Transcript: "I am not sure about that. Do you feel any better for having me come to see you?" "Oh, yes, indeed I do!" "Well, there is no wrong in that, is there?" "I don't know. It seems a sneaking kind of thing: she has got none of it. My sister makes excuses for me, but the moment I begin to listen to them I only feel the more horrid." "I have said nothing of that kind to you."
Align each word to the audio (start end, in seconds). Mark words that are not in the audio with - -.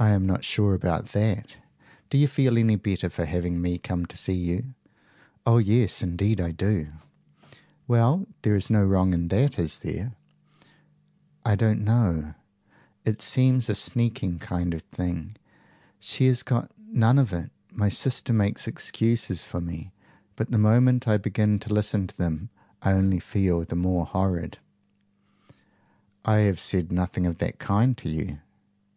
"I 0.00 0.08
am 0.10 0.26
not 0.26 0.42
sure 0.44 0.74
about 0.74 1.10
that. 1.12 1.56
Do 2.10 2.18
you 2.18 2.26
feel 2.26 2.58
any 2.58 2.74
better 2.74 3.08
for 3.08 3.24
having 3.24 3.62
me 3.62 3.78
come 3.78 4.04
to 4.06 4.16
see 4.18 4.32
you?" 4.34 4.74
"Oh, 5.46 5.58
yes, 5.58 6.02
indeed 6.02 6.40
I 6.40 6.50
do!" 6.50 6.88
"Well, 7.86 8.26
there 8.42 8.56
is 8.56 8.68
no 8.68 8.82
wrong 8.84 9.14
in 9.14 9.28
that, 9.28 9.60
is 9.60 9.78
there?" 9.78 10.14
"I 11.44 11.54
don't 11.54 11.82
know. 11.84 12.34
It 13.04 13.22
seems 13.22 13.68
a 13.68 13.76
sneaking 13.76 14.40
kind 14.40 14.74
of 14.74 14.82
thing: 14.82 15.36
she 16.00 16.26
has 16.26 16.42
got 16.42 16.72
none 16.76 17.16
of 17.20 17.32
it. 17.32 17.52
My 17.72 17.88
sister 17.88 18.32
makes 18.32 18.66
excuses 18.66 19.44
for 19.44 19.60
me, 19.60 19.92
but 20.34 20.50
the 20.50 20.58
moment 20.58 21.06
I 21.06 21.16
begin 21.16 21.60
to 21.60 21.72
listen 21.72 22.08
to 22.08 22.16
them 22.18 22.50
I 22.82 22.90
only 22.90 23.20
feel 23.20 23.64
the 23.64 23.76
more 23.76 24.04
horrid." 24.04 24.58
"I 26.24 26.38
have 26.38 26.58
said 26.58 26.90
nothing 26.90 27.24
of 27.24 27.38
that 27.38 27.60
kind 27.60 27.96
to 27.98 28.08
you." 28.08 28.40